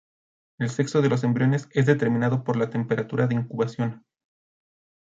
[0.57, 4.03] El sexo de los embriones es determinado por la temperatura de incubación.